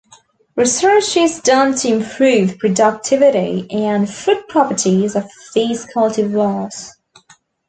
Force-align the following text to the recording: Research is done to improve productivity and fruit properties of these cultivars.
Research 0.55 1.15
is 1.15 1.41
done 1.41 1.75
to 1.75 1.87
improve 1.87 2.57
productivity 2.57 3.67
and 3.69 4.09
fruit 4.11 4.47
properties 4.49 5.15
of 5.15 5.29
these 5.53 5.85
cultivars. 5.85 6.93